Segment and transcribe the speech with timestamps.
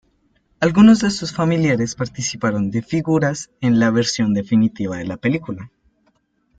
[0.59, 5.69] Algunos de estos familiares participaron de figurantes en la versión definitiva de la película.